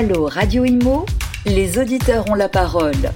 [0.00, 1.04] Allô Radio Imo,
[1.44, 3.12] les auditeurs ont la parole.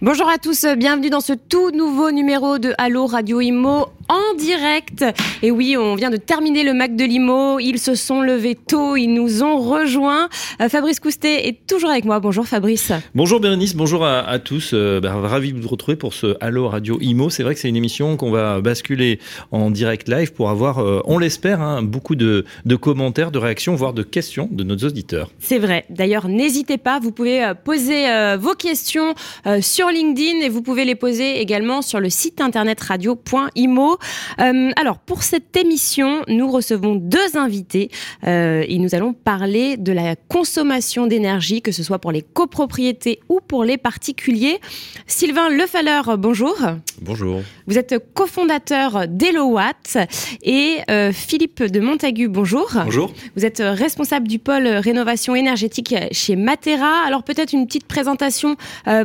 [0.00, 5.04] Bonjour à tous, bienvenue dans ce tout nouveau numéro de Allo Radio Imo en direct.
[5.42, 7.60] Et oui, on vient de terminer le Mac de Limo.
[7.60, 10.28] Ils se sont levés tôt, ils nous ont rejoints.
[10.60, 12.18] Euh, Fabrice Coustet est toujours avec moi.
[12.18, 12.90] Bonjour Fabrice.
[13.14, 14.72] Bonjour Bérénice, bonjour à, tous.
[14.74, 17.30] Euh, bah, ravi de vous retrouver pour ce Allo Radio Imo.
[17.30, 19.20] C'est vrai que c'est une émission qu'on va basculer
[19.52, 23.76] en direct live pour avoir, euh, on l'espère, hein, beaucoup de, de, commentaires, de réactions,
[23.76, 25.30] voire de questions de nos auditeurs.
[25.38, 25.84] C'est vrai.
[25.88, 28.06] D'ailleurs, n'hésitez pas, vous pouvez poser
[28.38, 29.14] vos questions
[29.60, 33.99] sur LinkedIn et vous pouvez les poser également sur le site internet radio.imo.
[34.40, 37.90] Euh, alors, pour cette émission, nous recevons deux invités
[38.26, 43.20] euh, et nous allons parler de la consommation d'énergie, que ce soit pour les copropriétés
[43.28, 44.60] ou pour les particuliers.
[45.06, 46.56] Sylvain Lefaleur, bonjour.
[47.00, 47.40] Bonjour.
[47.66, 49.98] Vous êtes cofondateur d'Elowatt
[50.42, 52.70] et euh, Philippe de Montagu, bonjour.
[52.84, 53.12] Bonjour.
[53.36, 57.06] Vous êtes responsable du pôle rénovation énergétique chez Matera.
[57.06, 58.56] Alors peut-être une petite présentation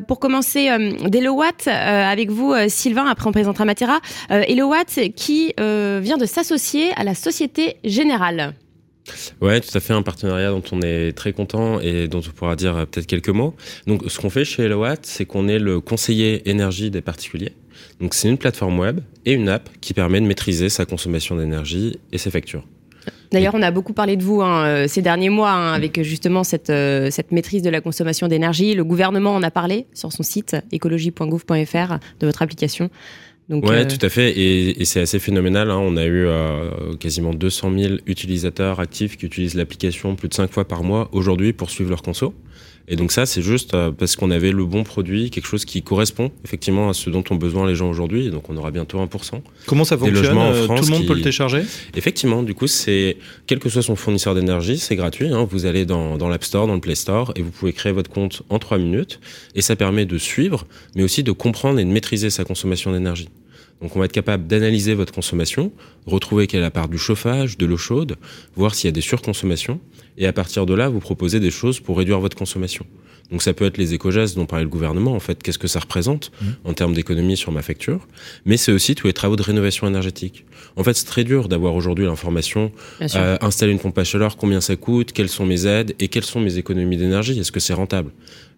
[0.07, 0.69] pour commencer
[1.07, 3.99] d'Elowatt avec vous, Sylvain, après on présentera Matera.
[4.29, 4.84] Elowatt,
[5.15, 8.53] qui euh, vient de s'associer à la Société Générale.
[9.39, 12.55] Ouais, tout à fait, un partenariat dont on est très content et dont on pourra
[12.55, 13.53] dire euh, peut-être quelques mots.
[13.85, 17.53] Donc, ce qu'on fait chez Elowatt, c'est qu'on est le conseiller énergie des particuliers.
[17.99, 21.99] Donc, c'est une plateforme web et une app qui permet de maîtriser sa consommation d'énergie
[22.11, 22.65] et ses factures.
[23.31, 26.43] D'ailleurs, on a beaucoup parlé de vous hein, euh, ces derniers mois hein, avec justement
[26.43, 26.71] cette,
[27.11, 28.73] cette maîtrise de la consommation d'énergie.
[28.73, 32.89] Le gouvernement en a parlé sur son site écologie.gouv.fr de votre application.
[33.47, 34.31] Donc, ouais, euh, tout à fait.
[34.31, 35.69] Et, et c'est assez phénoménal.
[35.69, 35.77] Hein.
[35.77, 40.51] On a eu euh, quasiment 200 000 utilisateurs actifs qui utilisent l'application plus de 5
[40.51, 42.33] fois par mois aujourd'hui pour suivre leur conso.
[42.87, 45.81] Et donc ça, c'est juste euh, parce qu'on avait le bon produit, quelque chose qui
[45.81, 48.29] correspond effectivement à ce dont ont besoin les gens aujourd'hui.
[48.29, 49.41] Donc on aura bientôt 1%.
[49.65, 51.63] Comment ça fonctionne euh, Tout le monde peut le télécharger?
[51.95, 55.29] Effectivement, du coup, c'est quel que soit son fournisseur d'énergie, c'est gratuit.
[55.29, 55.47] Hein.
[55.49, 58.09] Vous allez dans, dans l'App Store, dans le Play Store, et vous pouvez créer votre
[58.09, 59.19] compte en 3 minutes.
[59.55, 63.29] Et ça permet de suivre, mais aussi de comprendre et de maîtriser sa consommation d'énergie.
[63.81, 65.71] Donc on va être capable d'analyser votre consommation,
[66.05, 68.15] retrouver quelle est la part du chauffage, de l'eau chaude,
[68.55, 69.79] voir s'il y a des surconsommations,
[70.17, 72.85] et à partir de là, vous proposer des choses pour réduire votre consommation.
[73.31, 75.79] Donc ça peut être les éco-gestes dont parlait le gouvernement, en fait, qu'est-ce que ça
[75.79, 76.45] représente mmh.
[76.63, 78.07] en termes d'économie sur ma facture,
[78.45, 80.45] mais c'est aussi tous les travaux de rénovation énergétique.
[80.75, 82.71] En fait, c'est très dur d'avoir aujourd'hui l'information,
[83.01, 86.23] euh, installer une pompe à chaleur, combien ça coûte, quelles sont mes aides et quelles
[86.23, 88.11] sont mes économies d'énergie, est-ce que c'est rentable?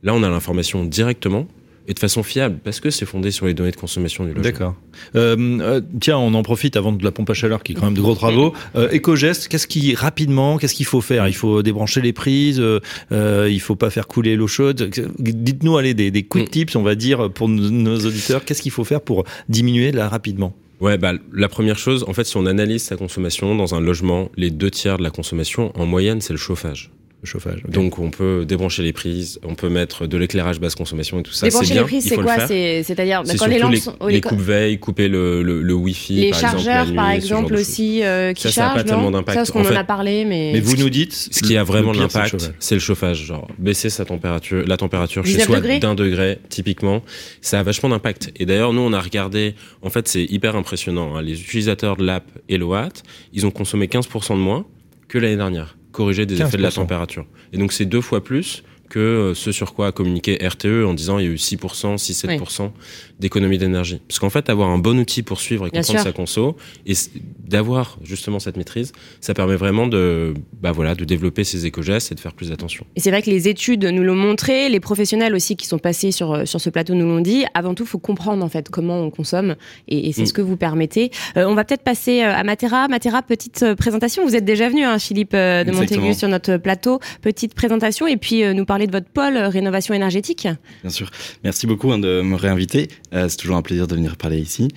[0.03, 1.47] Là, on a l'information directement,
[1.88, 4.44] et de façon fiable, parce que c'est fondé sur les données de consommation du logement.
[4.44, 4.75] D'accord.
[5.16, 7.86] Euh, euh, tiens, on en profite avant de la pompe à chaleur, qui est quand
[7.86, 8.53] même de gros travaux.
[8.75, 11.28] Euh, Éco-geste, qu'est-ce qui, rapidement, qu'est-ce qu'il faut faire?
[11.28, 12.81] Il faut débrancher les prises, euh,
[13.12, 14.90] euh, il faut pas faire couler l'eau chaude.
[15.18, 16.52] Dites-nous, allez, des, des quick mm.
[16.52, 20.54] tips, on va dire, pour nos auditeurs, qu'est-ce qu'il faut faire pour diminuer là rapidement?
[20.81, 24.30] Ouais, bah, la première chose, en fait, si on analyse sa consommation dans un logement,
[24.36, 26.92] les deux tiers de la consommation, en moyenne, c'est le chauffage
[27.23, 27.63] chauffage.
[27.67, 31.31] Donc on peut débrancher les prises, on peut mettre de l'éclairage basse consommation et tout
[31.31, 31.47] ça.
[31.47, 35.41] Débrancher les prises, c'est quoi C'est-à-dire quand les lampes sont, les, coupes veille, couper le,
[35.41, 38.69] le, le wifi, les par chargeurs exemple, par exemple aussi euh, qui ça, chargent.
[38.69, 39.45] Ça n'a pas tellement d'impact.
[39.45, 40.51] Ça, qu'on en, en a parlé, mais.
[40.53, 41.13] Mais vous nous dites.
[41.13, 43.25] Ce qui a vraiment de l'impact, c'est le chauffage.
[43.25, 47.01] Genre baisser sa température, la température chez soi d'un degré typiquement,
[47.41, 48.31] ça a vachement d'impact.
[48.35, 51.16] Et d'ailleurs nous on a regardé, en fait c'est hyper impressionnant.
[51.16, 51.22] Hein.
[51.22, 52.89] les utilisateurs de l'app Eloat,
[53.33, 54.66] ils ont consommé 15% de moins
[55.07, 57.25] que l'année dernière corriger des effets de la température.
[57.52, 60.94] Et donc c'est deux fois plus que euh, ce sur quoi a communiqué RTE en
[60.94, 62.72] disant il y a eu 6%, 6-7%
[63.20, 64.02] d'économie d'énergie.
[64.08, 66.56] Parce qu'en fait, avoir un bon outil pour suivre et comprendre sa conso
[66.86, 66.94] et
[67.40, 72.16] d'avoir justement cette maîtrise, ça permet vraiment de, bah voilà, de développer ses éco-gestes et
[72.16, 72.86] de faire plus attention.
[72.96, 76.12] Et c'est vrai que les études nous l'ont montré, les professionnels aussi qui sont passés
[76.12, 77.46] sur, euh, sur ce plateau nous l'ont dit.
[77.54, 79.56] Avant tout, il faut comprendre en fait comment on consomme
[79.88, 80.28] et, c'est mm.
[80.28, 81.12] ce que vous permettez.
[81.38, 82.88] Euh, on va peut-être passer à Matera.
[82.88, 84.25] Matera, petite présentation.
[84.25, 87.00] Vous êtes déjà venu, hein, Philippe de Montaigu, sur notre plateau.
[87.22, 90.47] Petite présentation et puis nous parler de votre pôle rénovation énergétique.
[90.83, 91.09] Bien sûr.
[91.43, 92.89] Merci beaucoup hein, de me réinviter.
[93.13, 94.67] Euh, c'est toujours un plaisir de venir parler ici.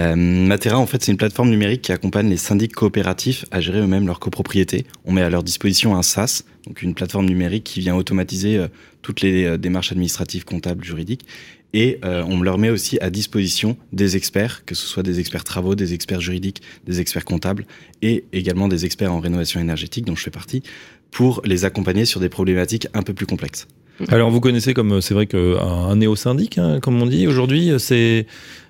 [0.00, 3.80] Euh, Matera, en fait, c'est une plateforme numérique qui accompagne les syndics coopératifs à gérer
[3.80, 4.86] eux-mêmes leur copropriété.
[5.04, 8.68] On met à leur disposition un SaaS, donc une plateforme numérique qui vient automatiser euh,
[9.02, 11.26] toutes les euh, démarches administratives, comptables, juridiques.
[11.72, 15.76] Et on leur met aussi à disposition des experts, que ce soit des experts travaux,
[15.76, 17.64] des experts juridiques, des experts comptables,
[18.02, 20.64] et également des experts en rénovation énergétique, dont je fais partie,
[21.10, 23.66] pour les accompagner sur des problématiques un peu plus complexes.
[24.08, 28.26] Alors vous connaissez comme c'est vrai qu'un néo-syndic, hein, comme on dit aujourd'hui, c'est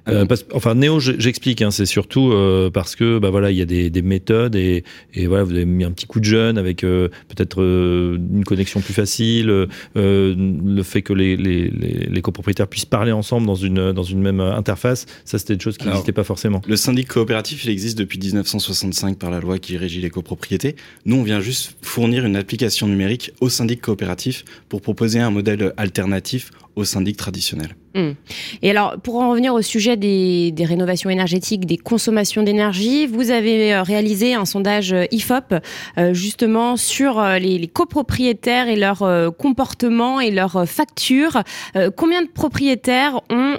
[0.09, 1.63] Euh, parce, enfin, Néo, j'explique.
[1.63, 4.85] Hein, c'est surtout euh, parce que bah voilà, il y a des, des méthodes et,
[5.15, 8.81] et, voilà, vous avez mis un petit coup de jeune avec euh, peut-être une connexion
[8.81, 14.03] plus facile, le fait que les, les, les, copropriétaires puissent parler ensemble dans une dans
[14.03, 15.07] une même interface.
[15.25, 16.61] Ça, c'était des choses qui n'existaient pas forcément.
[16.67, 20.77] Le syndic coopératif, il existe depuis 1965 par la loi qui régit les copropriétés.
[21.07, 25.73] Nous, on vient juste fournir une application numérique au syndic coopératif pour proposer un modèle
[25.77, 27.77] alternatif au syndic traditionnel.
[27.95, 28.11] Mmh.
[28.63, 33.75] Et alors, pour en revenir au sujet des, rénovations énergétiques, des consommations d'énergie, vous avez
[33.75, 35.55] euh, réalisé un sondage euh, IFOP
[35.99, 41.43] euh, justement sur les, copropriétaires et leur euh, comportement et leurs factures.
[41.97, 43.57] Combien de propriétaires ont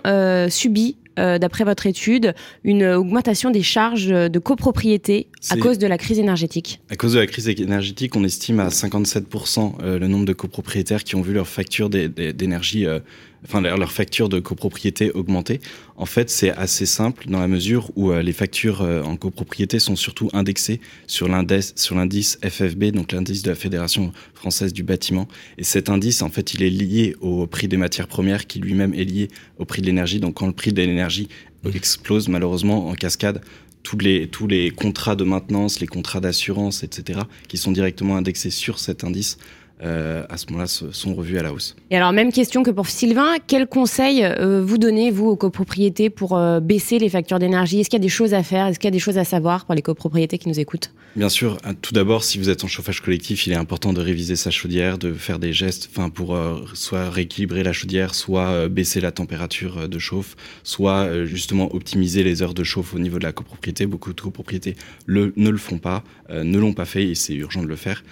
[0.50, 5.98] subi euh, d'après votre étude, une augmentation des charges de copropriété à cause de la
[5.98, 6.80] crise énergétique.
[6.90, 11.04] À cause de la crise énergétique, on estime à 57% euh, le nombre de copropriétaires
[11.04, 13.00] qui ont vu leur facture d'énergie euh,
[13.46, 15.60] enfin leur facture de copropriété augmenter.
[15.96, 19.80] En fait, c'est assez simple dans la mesure où euh, les factures euh, en copropriété
[19.80, 24.84] sont surtout indexées sur l'indice sur l'indice FFB, donc l'indice de la Fédération française du
[24.84, 25.28] bâtiment.
[25.58, 28.94] Et cet indice, en fait, il est lié au prix des matières premières, qui lui-même
[28.94, 29.28] est lié
[29.58, 30.20] au prix de l'énergie.
[30.20, 31.28] Donc, quand le prix de l'énergie
[31.74, 33.42] explose malheureusement en cascade,
[33.84, 38.52] tous les, tous les contrats de maintenance, les contrats d'assurance, etc., qui sont directement indexés
[38.52, 39.38] sur cet indice,
[39.84, 41.76] euh, à ce moment-là sont revus à la hausse.
[41.90, 46.10] Et alors même question que pour Sylvain, quels conseils euh, vous donnez vous aux copropriétés
[46.10, 47.80] pour euh, baisser les factures d'énergie?
[47.80, 48.68] Est-ce qu'il y a des choses à faire?
[48.68, 50.92] Est-ce qu'il y a des choses à savoir pour les copropriétés qui nous écoutent?
[51.16, 51.58] Bien sûr.
[51.82, 54.98] Tout d'abord, si vous êtes en chauffage collectif, il est important de réviser sa chaudière,
[54.98, 59.90] de faire des gestes, pour euh, soit rééquilibrer la chaudière, soit euh, baisser la température
[59.90, 63.86] de chauffe, soit euh, justement optimiser les heures de chauffe au niveau de la copropriété.
[63.86, 64.76] Beaucoup de copropriétés
[65.06, 68.04] le, ne le font pas, ne l'ont pas fait et c'est urgent de le faire.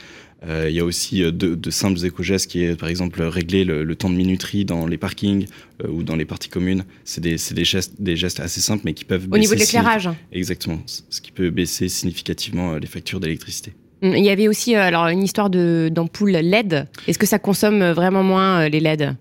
[0.47, 3.83] Euh, il y a aussi de, de, simples éco-gestes qui est par exemple régler le,
[3.83, 5.47] le, temps de minuterie dans les parkings
[5.83, 6.85] euh, ou dans les parties communes.
[7.03, 10.09] C'est des, des, gestes, des gestes assez simples mais qui peuvent Au niveau de l'éclairage
[10.31, 13.73] Exactement, ce qui peut baisser significativement les factures d'électricité.
[14.01, 16.87] Il y avait aussi alors une histoire d'ampoule LED.
[17.07, 19.13] Est-ce que ça consomme vraiment moins les LED euh,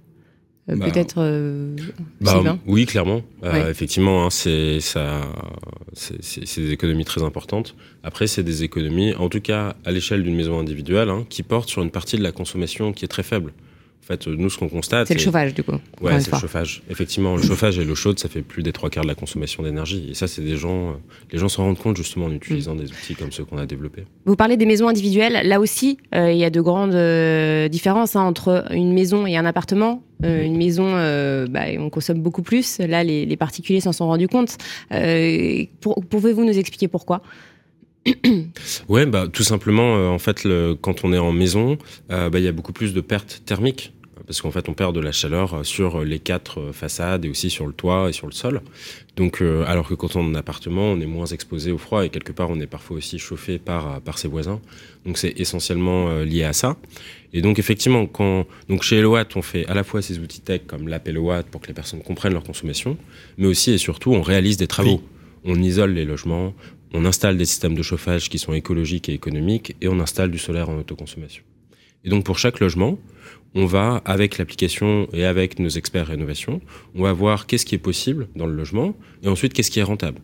[0.77, 1.75] bah, peut-être euh,
[2.21, 3.23] bah, oui clairement.
[3.43, 3.71] Euh, ouais.
[3.71, 4.79] effectivement hein, c'est
[6.57, 7.75] des économies très importantes.
[8.03, 11.69] Après c'est des économies en tout cas à l'échelle d'une maison individuelle hein, qui portent
[11.69, 13.53] sur une partie de la consommation qui est très faible
[14.09, 15.07] fait, nous, ce qu'on constate.
[15.07, 15.73] C'est le chauffage, du coup.
[16.01, 16.83] Ouais, c'est le chauffage.
[16.91, 19.63] Effectivement, le chauffage et l'eau chaude, ça fait plus des trois quarts de la consommation
[19.63, 20.09] d'énergie.
[20.11, 20.97] Et ça, c'est des gens.
[21.31, 22.81] Les gens s'en rendent compte justement en utilisant mmh.
[22.81, 24.05] des outils comme ceux qu'on a développés.
[24.25, 25.41] Vous parlez des maisons individuelles.
[25.45, 29.37] Là aussi, euh, il y a de grandes euh, différences hein, entre une maison et
[29.37, 30.03] un appartement.
[30.25, 32.79] Euh, une maison, euh, bah, on consomme beaucoup plus.
[32.79, 34.57] Là, les, les particuliers s'en sont rendus compte.
[34.93, 35.65] Euh,
[36.11, 37.23] Pouvez-vous nous expliquer pourquoi?
[38.89, 41.77] Ouais, bah tout simplement, euh, en fait, le, quand on est en maison,
[42.11, 43.93] euh, bah, il y a beaucoup plus de pertes thermiques
[44.29, 47.67] parce qu'en fait on perd de la chaleur sur les quatre façades et aussi sur
[47.67, 48.61] le toit et sur le sol.
[49.17, 52.05] Donc euh, alors que quand on est en appartement, on est moins exposé au froid
[52.05, 54.61] et quelque part on est parfois aussi chauffé par par ses voisins.
[55.07, 56.77] Donc c'est essentiellement euh, lié à ça.
[57.33, 60.61] Et donc effectivement quand donc chez Eloat, on fait à la fois ces outils tech
[60.67, 62.99] comme l'appel Eloat pour que les personnes comprennent leur consommation,
[63.39, 65.01] mais aussi et surtout on réalise des travaux.
[65.45, 65.51] Oui.
[65.51, 66.53] On isole les logements,
[66.93, 70.39] on installe des systèmes de chauffage qui sont écologiques et économiques et on installe du
[70.39, 71.45] solaire en autoconsommation.
[72.05, 72.99] Et donc pour chaque logement,
[73.55, 76.61] on va, avec l'application et avec nos experts rénovation,
[76.95, 79.85] on va voir qu'est-ce qui est possible dans le logement et ensuite qu'est-ce qui est
[79.85, 80.21] rentable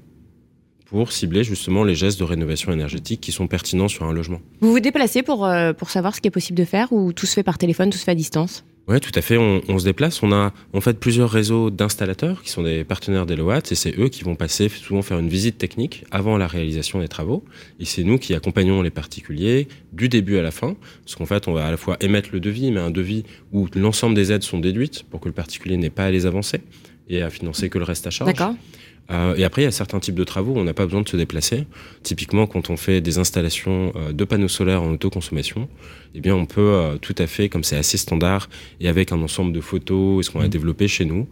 [0.86, 4.40] pour cibler justement les gestes de rénovation énergétique qui sont pertinents sur un logement.
[4.60, 7.26] Vous vous déplacez pour, euh, pour savoir ce qui est possible de faire ou tout
[7.26, 8.64] se fait par téléphone, tout se fait à distance?
[8.86, 9.38] Oui, tout à fait.
[9.38, 10.22] On, on, se déplace.
[10.22, 14.08] On a en fait plusieurs réseaux d'installateurs qui sont des partenaires d'Eloat et c'est eux
[14.08, 17.44] qui vont passer souvent faire une visite technique avant la réalisation des travaux.
[17.80, 20.76] Et c'est nous qui accompagnons les particuliers du début à la fin.
[21.04, 23.68] Parce qu'en fait, on va à la fois émettre le devis, mais un devis où
[23.74, 26.60] l'ensemble des aides sont déduites pour que le particulier n'ait pas à les avancer
[27.08, 28.30] et à financer que le reste à charge.
[28.30, 28.54] D'accord.
[29.10, 31.02] Euh, et après, il y a certains types de travaux où on n'a pas besoin
[31.02, 31.66] de se déplacer.
[32.02, 35.68] Typiquement, quand on fait des installations euh, de panneaux solaires en autoconsommation,
[36.14, 38.48] eh bien, on peut euh, tout à fait, comme c'est assez standard,
[38.80, 41.26] et avec un ensemble de photos, et ce qu'on a développé chez nous,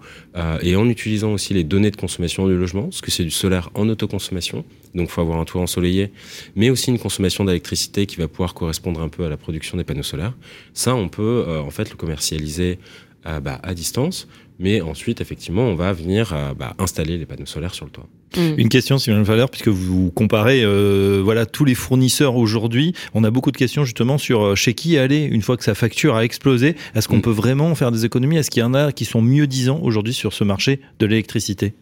[0.63, 3.71] et en utilisant aussi les données de consommation du logement, parce que c'est du solaire
[3.75, 4.65] en autoconsommation,
[4.95, 6.11] donc il faut avoir un toit ensoleillé,
[6.57, 9.85] mais aussi une consommation d'électricité qui va pouvoir correspondre un peu à la production des
[9.85, 10.35] panneaux solaires.
[10.75, 12.79] Ça, on peut en fait le commercialiser
[13.25, 14.27] bah, à distance,
[14.59, 18.07] mais ensuite, effectivement, on va venir euh, bah, installer les panneaux solaires sur le toit.
[18.37, 18.59] Mmh.
[18.59, 23.31] Une question, Sylvain Valeur, puisque vous comparez euh, voilà, tous les fournisseurs aujourd'hui, on a
[23.31, 26.25] beaucoup de questions justement sur euh, chez qui aller une fois que sa facture a
[26.25, 26.77] explosé.
[26.95, 27.23] Est-ce qu'on mmh.
[27.23, 28.37] peut vraiment faire des économies?
[28.37, 31.75] Est-ce qu'il y en a qui sont mieux disants aujourd'hui sur ce marché de l'électricité?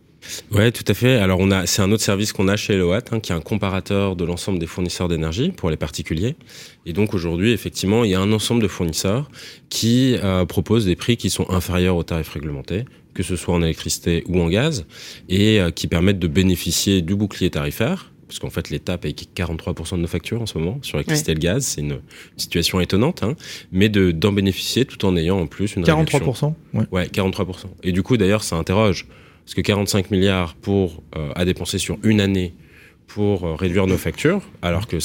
[0.51, 1.17] Ouais, tout à fait.
[1.17, 3.41] Alors on a, c'est un autre service qu'on a chez Eloat, hein, qui est un
[3.41, 6.37] comparateur de l'ensemble des fournisseurs d'énergie pour les particuliers.
[6.87, 9.31] Et donc aujourd'hui, effectivement, il y a un ensemble de fournisseurs
[9.69, 12.85] qui euh, proposent des prix qui sont inférieurs aux tarifs réglementés,
[13.15, 14.87] que ce soit en électricité ou en gaz,
[15.29, 20.03] et qui permettent de bénéficier du bouclier tarifaire, parce qu'en fait l'État paye 43% de
[20.03, 21.99] nos factures en ce moment sur l'électricité et le gaz, c'est une
[22.37, 23.35] situation étonnante, hein,
[23.73, 26.85] mais d'en bénéficier tout en ayant en plus une 43% ouais.
[26.93, 27.07] ouais.
[27.07, 27.65] 43%.
[27.83, 29.09] Et du coup d'ailleurs ça interroge,
[29.51, 31.03] parce que 45 milliards pour
[31.35, 32.55] à dépenser sur une année
[33.09, 35.01] pour réduire nos factures, alors que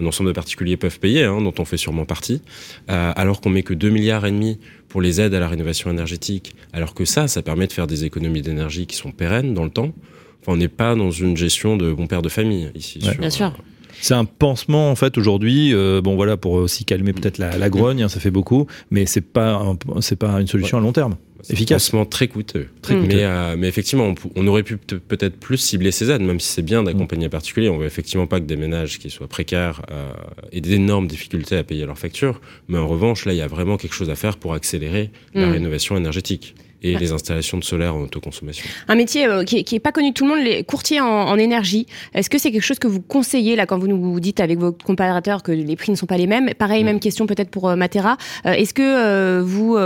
[0.00, 2.42] un ensemble de particuliers peuvent payer, hein, dont on fait sûrement partie,
[2.90, 4.58] euh, alors qu'on met que 2 milliards et demi
[4.88, 8.04] pour les aides à la rénovation énergétique, alors que ça, ça permet de faire des
[8.04, 9.92] économies d'énergie qui sont pérennes dans le temps.
[10.40, 13.00] Enfin, on n'est pas dans une gestion de bon père de famille ici.
[13.00, 13.46] Sur, Bien sûr.
[13.46, 13.62] Euh,
[14.00, 15.74] c'est un pansement en fait aujourd'hui.
[15.74, 19.04] Euh, bon voilà pour aussi calmer peut-être la, la grogne, hein, ça fait beaucoup, mais
[19.04, 19.62] c'est pas
[20.00, 21.16] c'est pas une solution à long terme.
[21.48, 21.70] Efficace.
[21.70, 22.68] Un pansement très coûteux.
[22.82, 23.06] Très coûteux.
[23.08, 26.62] Mais, euh, mais, effectivement, on, aurait pu peut-être plus cibler ces aides, même si c'est
[26.62, 27.68] bien d'accompagner les particuliers.
[27.68, 30.12] On veut effectivement pas que des ménages qui soient précaires euh,
[30.52, 32.40] aient d'énormes difficultés à payer leurs factures.
[32.68, 35.46] Mais en revanche, là, il y a vraiment quelque chose à faire pour accélérer la
[35.46, 35.52] mm.
[35.52, 38.64] rénovation énergétique et les installations de solaire en autoconsommation.
[38.88, 41.86] Un métier euh, qui, n'est pas connu de tout le monde, les courtiers en, énergie.
[42.14, 44.72] Est-ce que c'est quelque chose que vous conseillez là quand vous nous dites avec vos
[44.72, 46.52] comparateurs que les prix ne sont pas les mêmes?
[46.54, 46.86] Pareil, mm.
[46.86, 48.16] même question peut-être pour euh, Matera.
[48.46, 49.76] Euh, est-ce que vous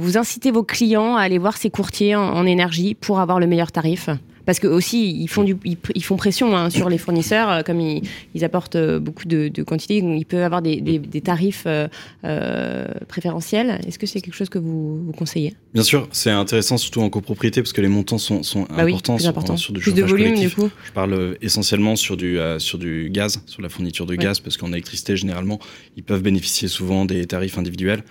[0.00, 3.72] vous incitez vos clients à aller voir ces courtiers en énergie pour avoir le meilleur
[3.72, 4.08] tarif?
[4.46, 7.80] Parce que aussi ils font du, ils, font pression hein, sur les fournisseurs euh, comme
[7.80, 13.80] ils, apportent euh, beaucoup de, de quantités, ils peuvent avoir des, tarifs euh, préférentiels.
[13.86, 15.54] Est-ce que c'est quelque chose que vous, vous conseillez?
[15.74, 19.56] Bien sûr, c'est intéressant surtout en copropriété parce que les montants sont, sont bah importants,
[19.56, 20.70] sur, du plus de volume du coup.
[20.84, 24.72] Je parle essentiellement sur du sur du gaz, sur la fourniture de gaz parce qu'en
[24.72, 25.58] électricité généralement
[25.96, 28.02] ils peuvent bénéficier souvent des tarifs individuels.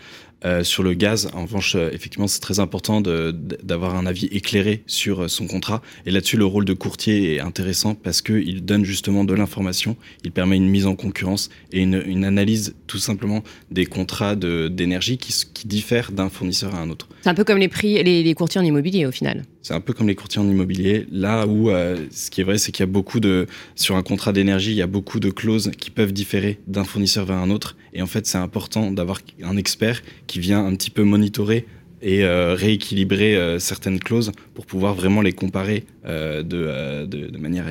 [0.45, 4.83] Euh, sur le gaz, en revanche, euh, effectivement, c'est très important d'avoir un avis éclairé
[4.87, 5.81] sur euh, son contrat.
[6.05, 10.31] Et là-dessus, le rôle de courtier est intéressant parce qu'il donne justement de l'information, il
[10.31, 15.67] permet une mise en concurrence et une, analyse tout simplement des contrats d'énergie qui, qui
[15.67, 17.07] diffèrent d'un fournisseur à un autre.
[17.21, 19.45] C'est un peu comme les prix, les courtiers en immobilier au final.
[19.61, 21.05] C'est un peu comme les courtiers en immobilier.
[21.11, 24.31] Là où ce qui est vrai, c'est qu'il y a beaucoup de sur un contrat
[24.31, 27.75] d'énergie, il y a beaucoup de clauses qui peuvent différer d'un fournisseur vers un autre.
[27.93, 31.65] Et en fait, c'est important d'avoir un expert qui vient un petit peu monitorer
[32.01, 37.67] et euh, rééquilibrer euh, certaines clauses pour pouvoir vraiment les comparer euh, de, de, manière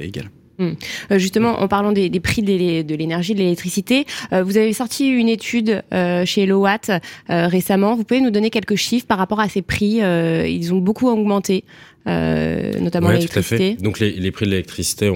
[0.00, 0.30] égale.
[0.58, 0.72] Hmm.
[1.18, 5.82] Justement, en parlant des, prix de l'énergie, de l'électricité, vous avez sorti une étude
[6.24, 6.90] chez Elowatt
[7.28, 7.94] récemment.
[7.94, 11.64] Vous pouvez nous donner quelques chiffres par rapport à ces prix Ils ont beaucoup augmenté.
[12.08, 13.74] Euh, notamment l'électricité.
[13.80, 15.12] Donc les, prix de l'électricité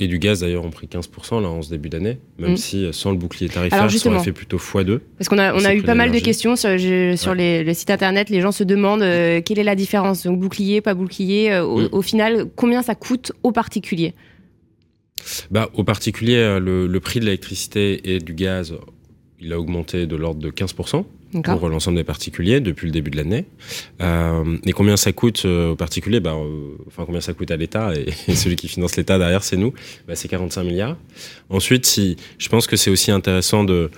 [0.00, 2.56] et du gaz d'ailleurs ont pris 15% là en ce début d'année, même mm.
[2.56, 4.98] si euh, sans le bouclier tarifaire, ça aurait fait plutôt x2.
[5.18, 6.70] Parce qu'on a, on a eu pas mal de questions sur,
[7.16, 10.40] sur les, le site internet, les gens se demandent euh, quelle est la différence, donc
[10.40, 11.90] bouclier, pas bouclier, mm.
[11.92, 14.12] au, final, combien ça coûte aux particuliers?
[15.50, 18.74] Bah, Au particulier, le, le prix de l'électricité et du gaz,
[19.40, 21.04] il a augmenté de l'ordre de 15%
[21.42, 23.46] pour l'ensemble des particuliers depuis le début de l'année.
[24.00, 26.20] Euh, et combien ça coûte euh, aux particuliers?
[26.20, 29.56] Bah, euh, Enfin, combien ça coûte à l'État et, celui qui finance l'État derrière, c'est
[29.56, 29.72] nous?
[30.06, 30.96] Bah, c'est 45 milliards.
[31.50, 33.90] Ensuite, si, je pense que c'est aussi intéressant de,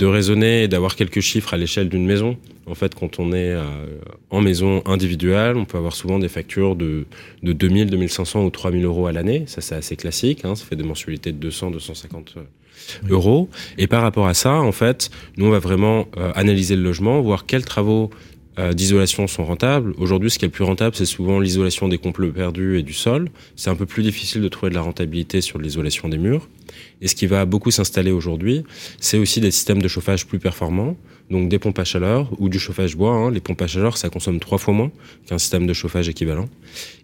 [0.00, 2.36] raisonner et d'avoir quelques chiffres à l'échelle d'une maison.
[2.66, 3.54] En fait, quand on est
[4.30, 7.04] en maison individuelle, on peut avoir souvent des factures de,
[7.42, 9.44] de 2000, 2500 ou 3000 euros à l'année.
[9.46, 10.44] Ça, c'est assez classique.
[10.44, 10.54] Hein.
[10.54, 12.46] Ça fait des mensualités de 200, 250 euros.
[13.78, 17.20] Et par rapport à ça, en fait, nous, on va vraiment euh, analyser le logement,
[17.20, 18.10] voir quels travaux
[18.58, 19.94] euh, d'isolation sont rentables.
[19.96, 22.92] Aujourd'hui, ce qui est le plus rentable, c'est souvent l'isolation des complots perdus et du
[22.92, 23.30] sol.
[23.56, 26.48] C'est un peu plus difficile de trouver de la rentabilité sur l'isolation des murs.
[27.00, 28.64] Et ce qui va beaucoup s'installer aujourd'hui,
[29.00, 30.96] c'est aussi des systèmes de chauffage plus performants,
[31.32, 33.12] donc des pompes à chaleur ou du chauffage bois.
[33.12, 33.30] Hein.
[33.30, 34.92] Les pompes à chaleur, ça consomme trois fois moins
[35.26, 36.48] qu'un système de chauffage équivalent.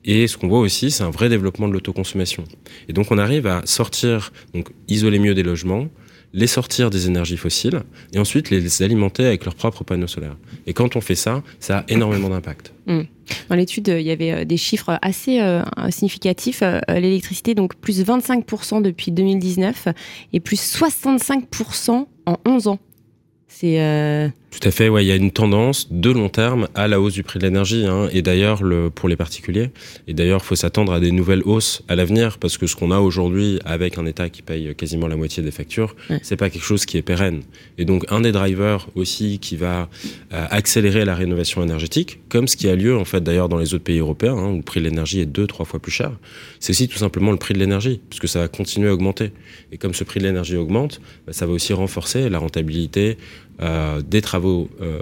[0.05, 2.45] Et ce qu'on voit aussi, c'est un vrai développement de l'autoconsommation.
[2.89, 5.89] Et donc on arrive à sortir, donc isoler mieux des logements,
[6.33, 7.81] les sortir des énergies fossiles
[8.13, 10.37] et ensuite les alimenter avec leurs propres panneaux solaires.
[10.67, 12.73] Et quand on fait ça, ça a énormément d'impact.
[12.87, 13.03] Hmm.
[13.49, 16.63] Dans l'étude, il y avait euh, des chiffres assez euh, significatifs.
[16.63, 19.89] Euh, l'électricité, donc plus 25% depuis 2019
[20.33, 22.79] et plus 65% en 11 ans.
[23.49, 27.01] C'est tout à fait, ouais, il y a une tendance de long terme à la
[27.01, 29.71] hausse du prix de l'énergie, hein, et d'ailleurs le, pour les particuliers.
[30.07, 32.91] Et d'ailleurs, il faut s'attendre à des nouvelles hausses à l'avenir, parce que ce qu'on
[32.91, 36.65] a aujourd'hui avec un État qui paye quasiment la moitié des factures, c'est pas quelque
[36.65, 37.43] chose qui est pérenne.
[37.77, 39.89] Et donc, un des drivers aussi qui va
[40.33, 43.75] euh, accélérer la rénovation énergétique, comme ce qui a lieu en fait d'ailleurs dans les
[43.75, 46.13] autres pays européens, hein, où le prix de l'énergie est deux, trois fois plus cher,
[46.59, 49.33] c'est aussi tout simplement le prix de l'énergie, puisque ça va continuer à augmenter.
[49.73, 53.19] Et comme ce prix de l'énergie augmente, bah, ça va aussi renforcer la rentabilité
[53.61, 55.01] euh, des travaux euh,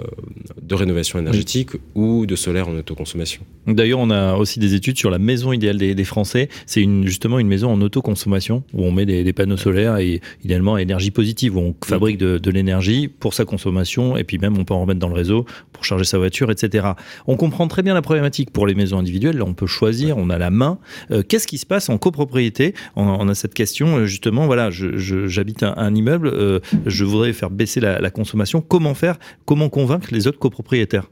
[0.61, 3.43] de rénovation énergétique ou de solaire en autoconsommation.
[3.67, 6.49] D'ailleurs, on a aussi des études sur la maison idéale des, des Français.
[6.65, 10.21] C'est une, justement une maison en autoconsommation où on met des, des panneaux solaires et
[10.43, 14.39] idéalement à énergie positive, où on fabrique de, de l'énergie pour sa consommation et puis
[14.39, 16.87] même on peut en remettre dans le réseau pour charger sa voiture, etc.
[17.27, 19.37] On comprend très bien la problématique pour les maisons individuelles.
[19.37, 20.79] Là, on peut choisir, on a la main.
[21.11, 22.73] Euh, Qu'est-ce qui se passe en copropriété?
[22.95, 27.79] On, on a cette question, justement, voilà, j'habite un, un immeuble, je voudrais faire baisser
[27.79, 28.46] la, la consommation.
[28.67, 31.07] Comment faire Comment convaincre les autres copropriétaires?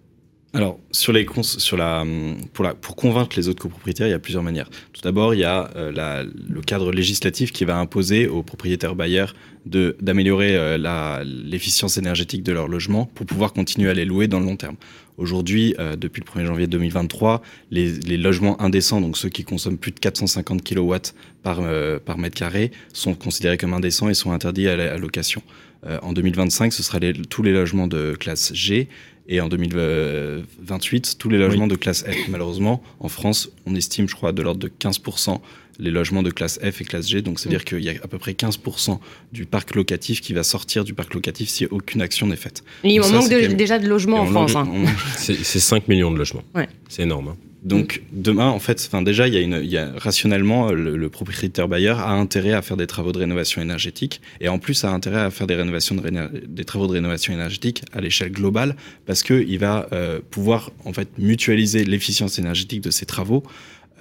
[0.55, 2.05] Alors, sur les sur la,
[2.53, 4.69] pour, la, pour convaincre les autres copropriétaires, il y a plusieurs manières.
[4.93, 9.35] Tout d'abord, il y a euh, le cadre législatif qui va imposer aux propriétaires bailleurs
[9.65, 14.45] d'améliorer euh, l'efficience énergétique de leur logement pour pouvoir continuer à les louer dans le
[14.45, 14.77] long terme.
[15.17, 19.91] Aujourd'hui, euh, depuis le 1er janvier 2023, les, logements indécents, donc ceux qui consomment plus
[19.91, 20.95] de 450 kW
[21.43, 21.59] par,
[22.05, 25.41] par mètre carré, sont considérés comme indécents et sont interdits à la location.
[25.85, 28.87] Euh, en 2025, ce sera les- tous les logements de classe G
[29.27, 32.27] et en 2028, tous les logements de classe F.
[32.29, 35.41] Malheureusement, en France, on estime, je crois, de l'ordre de 15%
[35.77, 37.21] les logements de classe F et classe G.
[37.21, 38.99] Donc, c'est-à-dire qu'il y a à peu près 15%
[39.33, 42.63] du parc locatif qui va sortir du parc locatif si aucune action n'est faite.
[42.83, 44.55] Donc ça, manque de- même- déjà de logements Et en France.
[44.55, 44.67] hein.
[44.71, 44.85] on
[45.17, 46.43] c'est 5 millions de logements.
[46.55, 46.69] Ouais.
[46.87, 47.29] C'est énorme.
[47.29, 47.37] hein.
[47.65, 52.11] Donc demain, en fait, déjà, il y a une, rationnellement le, le propriétaire bailleur a
[52.13, 55.47] intérêt à faire des travaux de rénovation énergétique et en plus a intérêt à faire
[55.47, 58.75] des rénovations des travaux de rénovation énergétique à l'échelle globale
[59.07, 63.41] parce que il va euh, pouvoir en fait mutualiser l'efficience énergétique de ses travaux.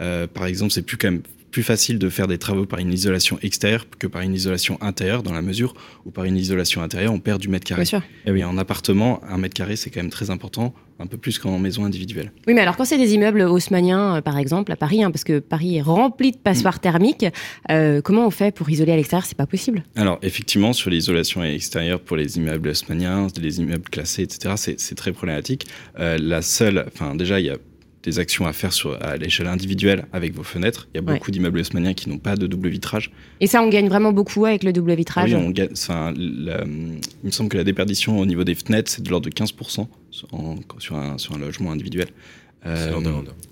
[0.02, 1.16] Euh, par exemple, c'est plus quand
[1.54, 5.22] plus facile de faire des travaux par une isolation extérieure que par une isolation intérieure
[5.22, 5.72] dans la mesure
[6.04, 7.82] où par une isolation intérieure on perd du mètre carré.
[7.82, 8.02] Bien sûr.
[8.26, 8.40] Eh oui.
[8.40, 11.60] Et en appartement, un mètre carré c'est quand même très important, un peu plus qu'en
[11.60, 12.32] maison individuelle.
[12.48, 15.22] Oui, mais alors quand c'est des immeubles haussmanniens, euh, par exemple, à Paris, hein, parce
[15.22, 17.26] que Paris est rempli de passoires thermiques,
[17.70, 19.24] euh, comment on fait pour isoler à l'extérieur?
[19.24, 19.84] C'est pas possible.
[19.94, 24.96] Alors, effectivement, sur l'isolation extérieure pour les immeubles haussmanniens, les immeubles classés, etc., c'est c'est
[24.96, 25.68] très problématique.
[26.00, 27.58] Euh, la seule, enfin, déjà, il y a
[28.04, 30.86] des actions à faire sur, à l'échelle individuelle avec vos fenêtres.
[30.94, 31.14] Il y a Ouais.
[31.14, 33.10] beaucoup d'immeubles haussmanniens qui n'ont pas de double vitrage.
[33.40, 35.30] Et ça, on gagne vraiment beaucoup avec le double vitrage.
[35.32, 35.70] Oui, on gagne-
[36.16, 39.34] la- il me semble que la déperdition au niveau des fenêtres, c'est de l'ordre de
[39.34, 42.08] 15% sur, en- sur, un, sur un logement individuel.
[42.66, 42.92] Euh,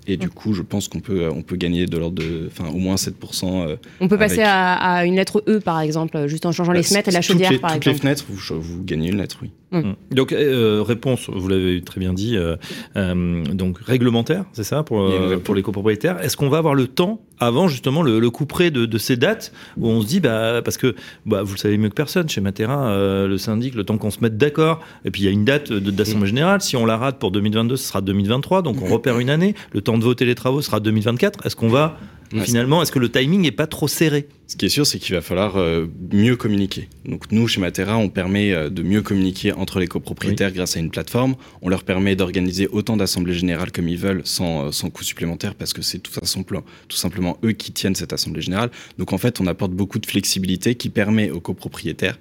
[0.07, 2.77] et du coup, je pense qu'on peut, on peut gagner de l'ordre de, enfin, au
[2.79, 3.61] moins 7%.
[3.67, 6.71] euh, On peut passer avec- à, à une lettre E, par exemple, juste en changeant
[6.71, 8.01] les bah, fenêtres et la toutes chaudière, les- par Toutes les exemple.
[8.07, 9.51] fenêtres, vous, vous gagnez une lettre, oui.
[9.73, 9.93] Mm.
[10.11, 12.55] Donc euh, réponse, vous l'avez très bien dit, euh,
[12.95, 16.21] euh, donc réglementaire, c'est ça pour, euh, pour les copropriétaires.
[16.23, 19.17] Est-ce qu'on va avoir le temps avant justement le, le coup près de, de ces
[19.17, 22.29] dates où on se dit bah parce que bah, vous le savez mieux que personne
[22.29, 25.27] chez Matera, euh, le syndic, le temps qu'on se mette d'accord et puis il y
[25.27, 26.61] a une date de- d'assemblée générale.
[26.61, 29.55] Si on la rate pour 2022, ce sera 2023, donc on repère une année.
[29.73, 31.45] Le temps de voter les travaux sera 2024.
[31.45, 31.97] Est-ce qu'on va
[32.41, 34.27] Finalement, est-ce que le timing est pas trop serré?
[34.47, 36.89] Ce qui est sûr, c'est qu'il va falloir euh, mieux communiquer.
[37.05, 40.79] Donc nous, chez Matera, on permet euh, de mieux communiquer entre les copropriétaires grâce à
[40.79, 41.35] une plateforme.
[41.61, 45.55] On leur permet d'organiser autant d'assemblées générales comme ils veulent sans, euh, sans coût supplémentaire
[45.55, 48.69] parce que c'est tout, tout simplement eux qui tiennent cette assemblée générale.
[48.97, 52.17] Donc en fait, on apporte beaucoup de flexibilité qui permet aux copropriétaires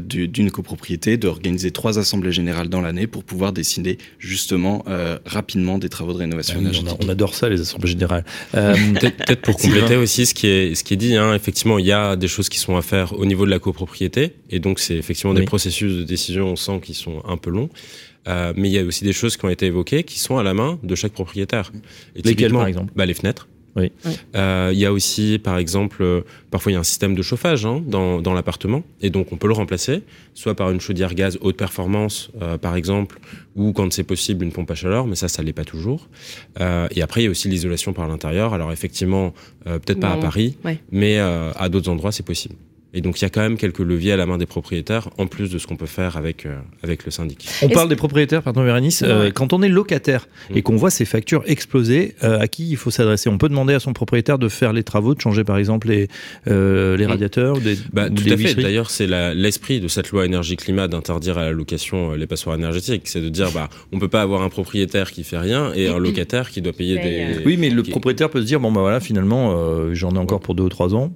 [0.00, 5.88] d'une copropriété d'organiser trois assemblées générales dans l'année pour pouvoir décider justement euh, rapidement des
[5.88, 6.88] travaux de rénovation Ah énergétique.
[7.00, 8.24] a- on adore ça les assemblées générales.
[8.54, 11.86] Euh, Peut-être pour compléter aussi ce qui est, ce qui est dit, hein, effectivement, il
[11.86, 14.78] y a des choses qui sont à faire au niveau de la copropriété, et donc
[14.80, 15.40] c'est effectivement Oui.
[15.40, 17.68] des processus de décision, on sent qu'ils sont un peu longs.
[18.26, 20.42] Euh, mais il y a aussi des choses qui ont été évoquées qui sont à
[20.42, 21.70] la main de chaque propriétaire.
[22.16, 22.90] Et Lesquelles, par exemple?
[22.96, 23.48] bah, Les fenêtres.
[23.76, 23.90] Oui.
[24.04, 24.12] Oui.
[24.36, 27.22] Euh, Il y a aussi, par exemple, euh, parfois il y a un système de
[27.22, 30.02] chauffage hein, dans, dans l'appartement, et donc on peut le remplacer,
[30.34, 33.18] soit par une chaudière gaz haute performance, euh, par exemple,
[33.56, 36.08] ou quand c'est possible une pompe à chaleur, mais ça, ça l'est pas toujours.
[36.60, 38.54] Euh, et après, il y a aussi l'isolation par l'intérieur.
[38.54, 39.34] Alors effectivement,
[39.66, 40.16] euh, peut-être pas à.
[40.18, 40.78] Paris, Ouais.
[40.92, 42.54] mais euh, à d'autres endroits, c'est possible.
[42.96, 45.26] Et donc il y a quand même quelques leviers à la main des propriétaires, en
[45.26, 46.54] plus de ce qu'on peut faire avec, euh,
[46.84, 47.48] avec le syndic.
[47.62, 49.02] On parle des propriétaires, pardon Bérénice.
[49.02, 49.32] Euh, Ouais.
[49.32, 50.62] quand on est locataire et Mm.
[50.62, 53.28] qu'on voit ses factures exploser, euh, à qui il faut s'adresser?
[53.28, 56.08] On peut demander à son propriétaire de faire les travaux, de changer par exemple les,
[56.46, 57.10] euh, les Mm.
[57.10, 58.54] radiateurs, des, Bah, ou tout des à fait.
[58.54, 63.08] D'ailleurs, c'est l'esprit de cette loi énergie-climat d'interdire à la location euh, les passoires énergétiques.
[63.08, 65.98] C'est de dire, bah, on peut pas avoir un propriétaire qui fait rien et un
[65.98, 67.44] locataire qui doit payer Paye, des.
[67.44, 70.40] Oui, mais le propriétaire peut se dire bon bah voilà finalement euh, j'en ai encore
[70.40, 71.12] pour deux ou trois ans.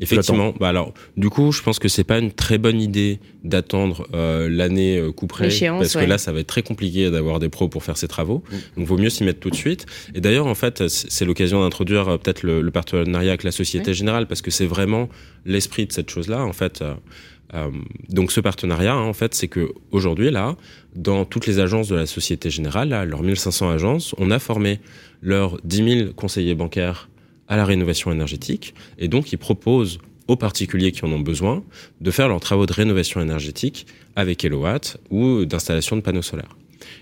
[0.00, 0.54] Effectivement.
[0.60, 4.48] Bah alors, du coup, je pense que c'est pas une très bonne idée d'attendre euh,
[4.48, 6.06] l'année euh, couperée, parce que ouais.
[6.06, 8.42] là, ça va être très compliqué d'avoir des pros pour faire ces travaux.
[8.76, 9.86] Donc, vaut mieux s'y mettre tout de suite.
[10.14, 13.88] Et d'ailleurs, en fait, c'est l'occasion d'introduire euh, peut-être le, le partenariat avec la Société
[13.88, 13.94] Ouais.
[13.94, 15.08] Générale, parce que c'est vraiment
[15.46, 16.82] l'esprit de cette chose-là, en fait.
[16.82, 16.94] euh,
[17.54, 17.70] euh,
[18.10, 20.56] donc ce partenariat, hein, en fait, c'est que aujourd'hui là,
[20.94, 24.80] dans toutes les agences de la Société Générale, là, leurs 1500 agences, on a formé
[25.22, 27.08] leurs 10 000 conseillers bancaires
[27.48, 31.64] à la rénovation énergétique, et donc ils proposent aux particuliers qui en ont besoin
[32.00, 36.54] de faire leurs travaux de rénovation énergétique avec Elowatt ou d'installation de panneaux solaires.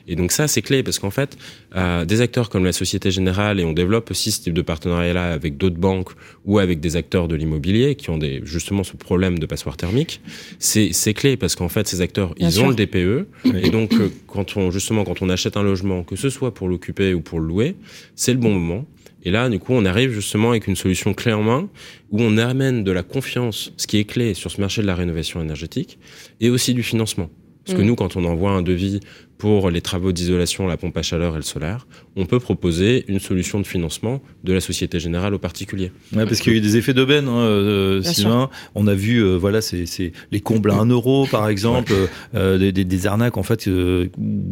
[0.09, 1.37] Et donc ça, c'est clé parce qu'en fait,
[1.75, 5.33] euh, des acteurs comme la Société Générale, et on développe aussi ce type de partenariat-là
[5.33, 6.11] avec d'autres banques
[6.45, 10.21] ou avec des acteurs de l'immobilier qui ont des, justement ce problème de passoire thermique,
[10.59, 13.27] c'est clé parce qu'en fait, ces acteurs, ils ont le DPE.
[13.63, 16.69] Et donc, euh, quand on, justement, quand on achète un logement, que ce soit pour
[16.69, 17.77] l'occuper ou pour le louer,
[18.15, 18.85] c'est le bon moment.
[19.27, 21.69] Et là, du coup, on arrive justement avec une solution clé en main
[22.13, 24.95] où on amène de la confiance, ce qui est clé sur ce marché de la
[24.95, 25.99] rénovation énergétique,
[26.41, 27.29] et aussi du financement.
[27.67, 27.87] Parce que mm.
[27.87, 29.01] nous, quand on envoie un devis
[29.39, 33.19] pour les travaux d'isolation, la pompe à chaleur et le solaire, on peut proposer une
[33.19, 35.93] solution de financement de la Société Générale aux particuliers.
[36.15, 38.49] Ouais, parce qu'il y a eu des effets d'aubaine, hein, euh, Sylvain.
[38.75, 41.93] On a vu, euh, voilà, c'est les combles à 1 euro, par exemple,
[42.35, 44.09] euh, des, des, des, arnaques, en fait, euh,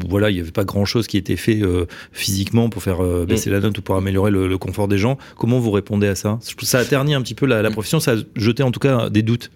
[0.08, 3.52] voilà, il n'y avait pas grand-chose qui était fait euh, physiquement pour faire baisser mm.
[3.52, 5.18] la note ou pour améliorer le, le, confort des gens.
[5.36, 6.38] Comment vous répondez à ça?
[6.62, 9.08] Ça a terni un petit peu la, la profession, ça a jeté en tout cas
[9.08, 9.50] des doutes.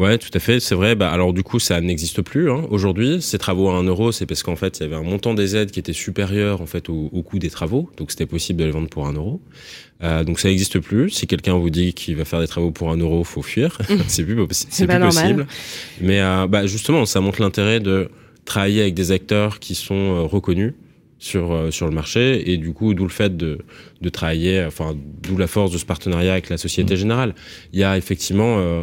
[0.00, 0.94] Ouais, tout à fait, c'est vrai.
[0.94, 2.64] Bah, alors du coup, ça n'existe plus hein.
[2.70, 3.20] aujourd'hui.
[3.20, 5.56] Ces travaux à 1 euro, c'est parce qu'en fait, il y avait un montant des
[5.56, 8.64] aides qui était supérieur en fait au, au coût des travaux, donc c'était possible de
[8.64, 9.42] les vendre pour 1 euro.
[10.02, 11.10] Euh, donc ça n'existe plus.
[11.10, 13.76] Si quelqu'un vous dit qu'il va faire des travaux pour 1 euro, faut fuir.
[14.08, 15.46] c'est plus, c'est plus possible.
[16.00, 18.08] Mais euh, bah, justement, ça montre l'intérêt de
[18.46, 20.72] travailler avec des acteurs qui sont euh, reconnus
[21.18, 23.58] sur euh, sur le marché et du coup d'où le fait de
[24.00, 26.96] de travailler enfin d'où la force de ce partenariat avec la Société mmh.
[26.96, 27.34] Générale
[27.72, 28.82] il y a effectivement euh,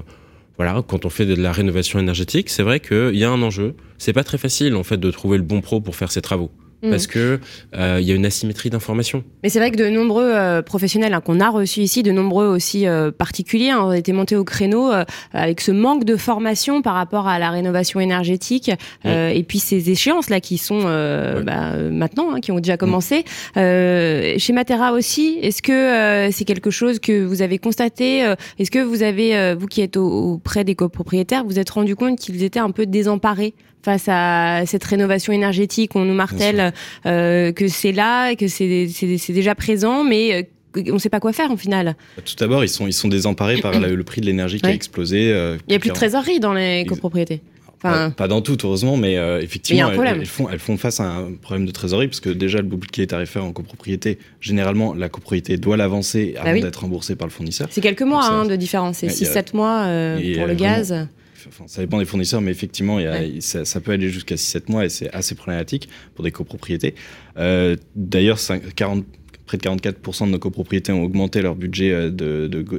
[0.57, 3.75] voilà, quand on fait de la rénovation énergétique, c'est vrai qu'il y a un enjeu.
[3.99, 6.51] C'est pas très facile en fait de trouver le bon pro pour faire ces travaux.
[6.83, 6.91] Mm.
[6.91, 7.39] parce que
[7.75, 9.23] euh, il y a une asymétrie d'information.
[9.41, 12.45] Mais c'est vrai que de nombreux euh, professionnels hein, qu'on a reçus ici, de nombreux
[12.45, 16.83] aussi euh, particuliers, hein, ont été montés au créneau euh, avec ce manque de formation
[16.83, 18.71] par rapport à la rénovation énergétique
[19.05, 21.43] et puis ces échéances là qui sont ouais.
[21.43, 22.77] bah, maintenant, hein, qui ont déjà mm.
[22.77, 23.25] commencé.
[23.55, 24.37] Mm.
[24.37, 28.19] chez Matera aussi, est-ce que c'est quelque chose que vous avez constaté
[28.59, 32.43] Est-ce que vous avez, vous qui êtes auprès des copropriétaires, vous êtes rendu compte qu'ils
[32.43, 35.95] étaient un peu désemparés face à cette rénovation énergétique.
[35.95, 36.73] On nous martèle
[37.05, 38.87] euh, que c'est là, que c'est
[39.29, 40.41] déjà présent, mais euh,
[40.89, 41.95] on ne sait pas quoi faire en final.
[42.23, 45.31] Tout d'abord, ils sont, ils sont désemparés par le, prix de l'énergie qui a explosé.
[45.31, 47.41] Euh, Il n'y a plus de trésorerie dans les copropriétés.
[47.77, 48.09] Enfin...
[48.09, 51.33] Pas, dans tout, heureusement, mais euh, effectivement, elles, elles, font, elles font face à un
[51.33, 55.77] problème de trésorerie, parce que déjà, le bouclier tarifaire en copropriété, généralement, la copropriété doit
[55.77, 56.61] l'avancer avant bah oui.
[56.61, 57.67] d'être remboursée par le fournisseur.
[57.69, 61.07] C'est quelques mois hein, de différence, c'est 6-7 mois euh, pour le gaz
[61.47, 63.41] enfin, ça dépend des fournisseurs, mais effectivement, il y a, ouais.
[63.41, 66.95] ça, ça, peut aller jusqu'à 6-7 mois et c'est assez problématique pour des copropriétés.
[67.37, 68.39] Euh, D'ailleurs,
[68.75, 69.05] 40
[69.47, 72.09] près de 44% de nos copropriétés ont augmenté leur budget euh,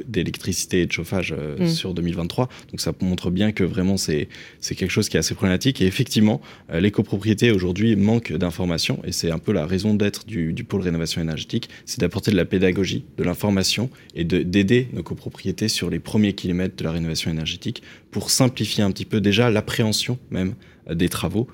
[0.07, 1.67] d'électricité de, de, et de chauffage euh, mmh.
[1.67, 2.47] sur 2023.
[2.71, 4.29] Donc ça montre bien que vraiment c'est
[4.61, 5.81] quelque chose qui est assez problématique.
[5.81, 6.39] Et effectivement,
[6.71, 10.63] euh, les copropriétés aujourd'hui manquent d'informations et c'est un peu la raison d'être du, du,
[10.63, 15.89] pôle rénovation énergétique, c'est d'apporter de la pédagogie, de l'information et d'aider nos copropriétés sur
[15.89, 20.53] les premiers kilomètres de la rénovation énergétique pour simplifier un petit peu déjà l'appréhension même
[20.89, 21.47] des travaux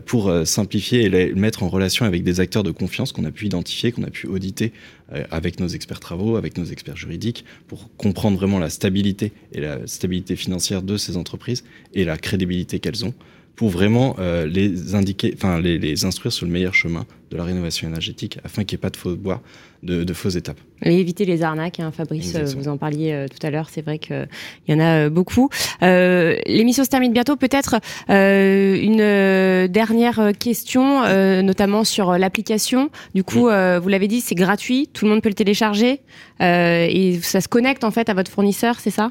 [0.00, 3.30] pour euh, simplifier et les mettre en relation avec des acteurs de confiance qu'on a
[3.30, 4.72] pu identifier, qu'on a pu auditer
[5.12, 9.60] euh, avec nos experts travaux, avec nos experts juridiques, pour comprendre vraiment la stabilité et
[9.60, 11.64] la stabilité financière de ces entreprises
[11.94, 13.14] et la crédibilité qu'elles ont
[13.58, 17.42] pour vraiment euh, les indiquer, enfin les, les, instruire sur le meilleur chemin de la
[17.42, 19.42] rénovation énergétique afin qu'il n'y ait pas de faux bois,
[19.82, 20.60] de, de fausses étapes.
[20.82, 22.62] Et éviter les arnaques, hein, Fabrice, Exactement.
[22.62, 24.28] vous en parliez euh, tout à l'heure, c'est vrai qu'il
[24.68, 25.50] y en a euh, beaucoup.
[25.82, 31.02] Euh, L'émission se termine bientôt, peut-être euh, une dernière question,
[31.42, 32.90] notamment sur l'application.
[33.16, 33.78] Du coup, mmh.
[33.78, 36.00] vous l'avez dit, c'est gratuit, tout le monde peut le télécharger
[36.40, 39.10] et ça se connecte en fait à votre fournisseur, c'est ça?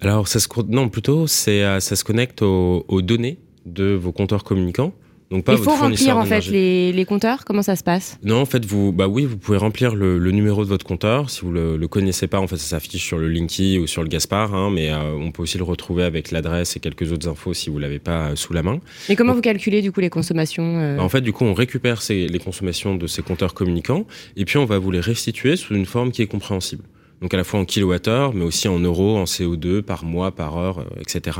[0.00, 4.44] Alors, ça se, non, plutôt, c'est ça se connecte aux, aux données de vos compteurs
[4.44, 4.92] communicants.
[5.30, 7.44] Donc pas Il faut remplir en fait les, les, compteurs.
[7.44, 8.18] Comment ça se passe?
[8.22, 11.30] Non, en fait, vous, bah oui, vous pouvez remplir le, le numéro de votre compteur.
[11.30, 14.02] Si vous le, le connaissez pas, en fait, ça s'affiche sur le Linky ou sur
[14.02, 17.28] le Gaspard, hein, mais euh, on peut aussi le retrouver avec l'adresse et quelques autres
[17.28, 18.80] infos si vous l'avez pas euh, sous la main.
[19.08, 20.96] Et comment Donc, vous calculez du coup les consommations euh...
[20.96, 24.44] bah, En fait, du coup, on récupère ces, les consommations de ces compteurs communicants et
[24.44, 26.84] puis on va vous les restituer sous une forme qui est compréhensible
[27.22, 30.58] donc à la fois en kilowattheure, mais aussi en euros, en CO2 par mois, par
[30.58, 31.38] heure, etc.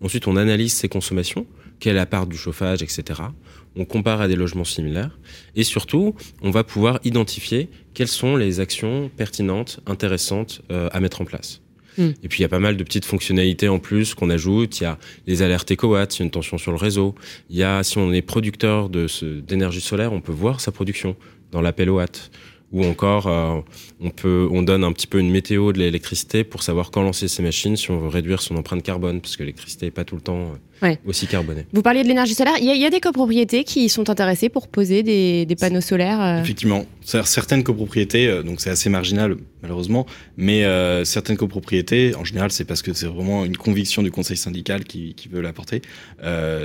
[0.00, 1.46] Ensuite, on analyse ces consommations,
[1.80, 3.20] quelle est la part du chauffage, etc.
[3.76, 5.18] On compare à des logements similaires,
[5.54, 11.20] et surtout, on va pouvoir identifier quelles sont les actions pertinentes, intéressantes euh, à mettre
[11.20, 11.60] en place.
[11.98, 12.10] Mm.
[12.22, 14.80] Et puis il y a pas mal de petites fonctionnalités en plus qu'on ajoute.
[14.80, 17.14] Il y a les alertes éco-watts, il y a une tension sur le réseau.
[17.50, 21.16] Il y a, si on est producteur d'énergie solaire, on peut voir sa production
[21.52, 22.30] dans l'appel au watt
[22.72, 23.60] ou encore euh,
[24.00, 27.28] on peut on donne un petit peu une météo de l'électricité pour savoir quand lancer
[27.28, 30.16] ses machines si on veut réduire son empreinte carbone parce que l'électricité est pas tout
[30.16, 30.98] le temps euh, ouais.
[31.06, 31.66] aussi carbonée.
[31.72, 34.10] Vous parliez de l'énergie solaire, il y, a, il y, a des copropriétés qui sont
[34.10, 36.20] intéressées pour poser des, des panneaux solaires.
[36.20, 36.42] Euh...
[36.42, 40.06] Effectivement, certaines copropriétés, euh, donc c'est assez marginal, malheureusement.
[40.36, 40.64] Mais
[41.04, 45.14] certaines copropriétés, en général, c'est parce que c'est vraiment une conviction du conseil syndical qui,
[45.14, 45.82] qui veut l'apporter,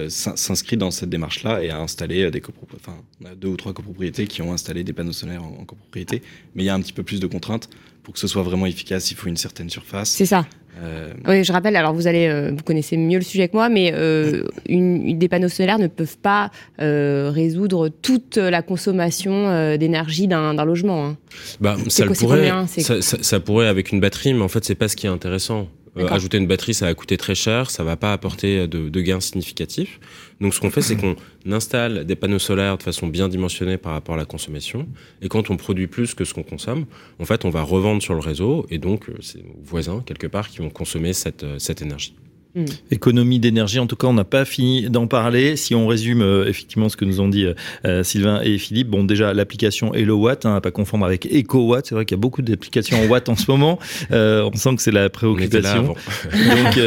[0.09, 2.83] s'inscrit dans cette démarche-là et a installé des copropriétés.
[2.85, 5.65] Enfin, on a deux ou trois copropriétés qui ont installé des panneaux solaires en, en
[5.65, 6.21] copropriété,
[6.55, 7.69] mais il y a un petit peu plus de contraintes
[8.03, 9.11] pour que ce soit vraiment efficace.
[9.11, 10.09] Il faut une certaine surface.
[10.09, 10.45] C'est ça.
[10.81, 13.69] Euh, oui, je rappelle, alors vous allez, euh, vous connaissez mieux le sujet que moi,
[13.69, 20.65] mais euh, une, des panneaux solaires ne peuvent pas résoudre toute la consommation d'énergie d'un
[20.65, 21.05] logement.
[21.05, 21.17] Hein.
[21.59, 25.05] Bah, ça, pourrait, ça, pourrait avec une batterie, mais en fait, c'est pas ce qui
[25.05, 25.67] est intéressant.
[25.97, 29.19] Ajouter une batterie, ça va coûter très cher, ça va pas apporter de, de gains
[29.19, 29.99] significatifs.
[30.39, 31.15] Donc, ce qu'on fait, c'est qu'on
[31.51, 34.87] installe des panneaux solaires de façon bien dimensionnée par rapport à la consommation.
[35.21, 36.85] Et quand on produit plus que ce qu'on consomme,
[37.19, 38.65] en fait, on va revendre sur le réseau.
[38.69, 42.15] Et donc, euh, c'est nos voisins, quelque part, qui vont consommer cette, euh, cette énergie.
[42.53, 42.65] Hmm.
[42.91, 45.55] Économie d'énergie, en tout cas, on n'a pas fini d'en parler.
[45.55, 47.53] Si on résume euh, effectivement ce que nous ont dit euh,
[47.85, 51.85] euh, Sylvain et Philippe, bon, déjà l'application HelloWatt, hein, à pas confondre avec EcoWatt.
[51.85, 53.79] C'est vrai qu'il y a beaucoup d'applications en Watt en ce moment.
[54.11, 55.83] on sent que c'est la préoccupation.
[56.23, 56.79] Donc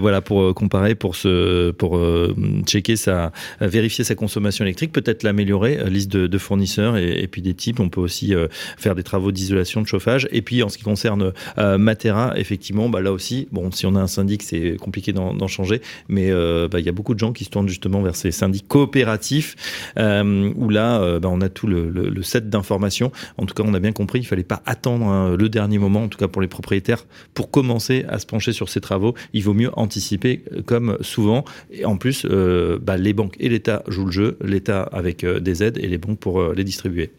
[0.00, 2.00] voilà pour comparer, pour se, pour
[2.66, 5.78] checker sa, vérifier sa consommation électrique, peut-être l'améliorer.
[5.88, 7.78] Liste de, fournisseurs et, puis des types.
[7.78, 8.34] On peut aussi
[8.76, 10.28] faire des travaux d'isolation de chauffage.
[10.32, 14.00] Et puis en ce qui concerne Matera, effectivement, bah, là aussi, bon, si on a
[14.00, 14.08] un
[14.42, 17.50] c'est compliqué d'en changer, mais euh, bah, il y a beaucoup de gens qui se
[17.50, 19.56] tournent justement vers ces syndics coopératifs,
[19.98, 23.12] euh, où là, euh, bah, on a tout le, set d'informations.
[23.36, 26.04] En tout cas, on a bien compris, il fallait pas attendre hein, le dernier moment,
[26.04, 29.14] en tout cas pour les propriétaires, pour commencer à se pencher sur ces travaux.
[29.32, 31.44] Il vaut mieux anticiper, comme souvent.
[31.70, 35.78] Et en plus, bah, les banques et l'État jouent le jeu, l'État avec des aides
[35.78, 37.10] et les banques pour les distribuer.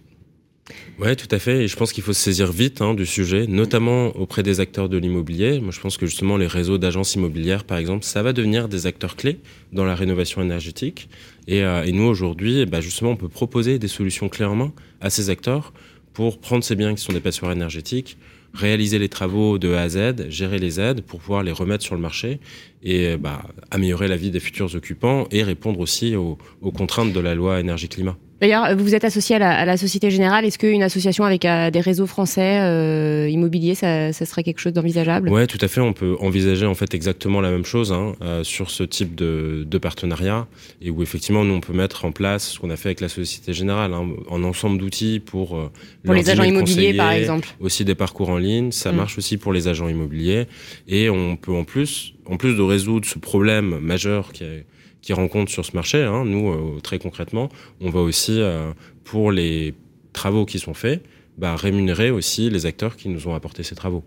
[0.97, 1.63] Ouais, tout à fait.
[1.63, 4.89] Et je pense qu'il faut se saisir vite hein, du sujet, notamment auprès des acteurs
[4.89, 5.59] de l'immobilier.
[5.59, 8.87] Moi, je pense que justement les réseaux d'agences immobilières, par exemple, ça va devenir des
[8.87, 9.39] acteurs clés
[9.73, 11.09] dans la rénovation énergétique.
[11.47, 15.09] Et, euh, nous, aujourd'hui, bah, justement, on peut proposer des solutions clés en main à
[15.09, 15.71] ces acteurs
[16.13, 18.17] pour prendre ces biens qui sont des passoires énergétiques,
[18.53, 21.93] réaliser les travaux de A à Z, gérer les aides pour pouvoir les remettre sur
[21.93, 22.39] le marché
[22.81, 26.37] et bah, améliorer la vie des futurs occupants et répondre aussi aux
[26.71, 28.17] contraintes de la loi énergie-climat.
[28.41, 30.43] D'ailleurs, vous êtes associé à la, Société Générale.
[30.43, 35.29] Est-ce qu'une association avec euh, des réseaux français euh, immobiliers, ça, serait quelque chose d'envisageable?
[35.29, 35.79] Oui, tout à fait.
[35.79, 39.77] On peut envisager en fait exactement la même chose hein, euh, sur ce type de,
[39.77, 40.47] partenariat
[40.81, 43.09] et où effectivement nous on peut mettre en place ce qu'on a fait avec la
[43.09, 45.69] Société Générale, hein, en ensemble d'outils pour
[46.03, 47.49] pour les agents immobiliers par exemple.
[47.59, 48.71] Aussi des parcours en ligne.
[48.71, 48.95] Ça mm.
[48.95, 50.45] marche aussi pour les agents immobiliers
[50.87, 54.65] et on peut en plus en plus de résoudre ce problème majeur qui est
[55.13, 56.03] rencontrent sur ce marché.
[56.03, 56.25] Hein.
[56.25, 57.49] Nous, euh, très concrètement,
[57.81, 58.71] on va aussi, euh,
[59.03, 59.73] pour les
[60.13, 61.03] travaux qui sont faits,
[61.37, 64.03] bah, rémunérer aussi les acteurs qui nous ont apporté ces travaux.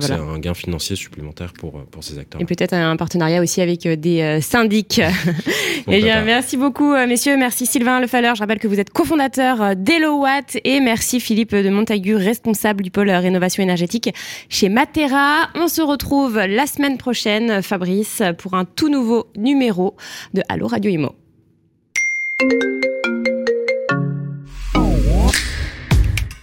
[0.00, 2.40] C'est un gain financier supplémentaire pour, euh, pour ces acteurs.
[2.40, 5.00] Et peut-être un partenariat aussi avec des syndics.
[5.88, 7.36] eh bien, merci beaucoup, messieurs.
[7.36, 8.34] Merci Sylvain Lefaleur.
[8.34, 13.10] Je rappelle que vous êêtes cofondateur d'Elowatt et merci Philippe de Montagu, responsable du pôle
[13.10, 14.14] rénovation énergétique
[14.48, 15.48] chez Matera.
[15.54, 19.94] On se retrouve la semaine prochaine, Fabrice, pour un tout nouveau numéro
[20.34, 21.14] de Allo Radio Imo.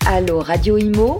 [0.05, 1.19] Allo Radio Imo,